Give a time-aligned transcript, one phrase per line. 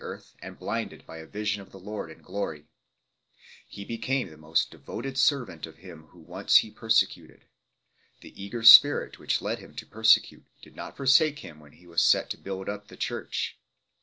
[0.01, 2.67] 17 earth and blinded by a vision of the Lord in glory 1;
[3.67, 7.45] he became the most devoted servant of Him whom once he persecuted.
[8.21, 12.01] The eager spirit which led him to persecute did not forsake him when he was
[12.01, 13.59] set to build up the church.